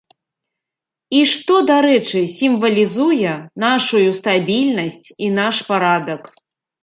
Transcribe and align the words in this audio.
І 1.15 1.19
што, 1.31 1.57
дарэчы, 1.71 2.21
сімвалізуе 2.37 3.33
нашую 3.65 4.03
стабільнасць 4.21 5.07
і 5.27 5.29
наш 5.37 5.55
парадак. 5.69 6.21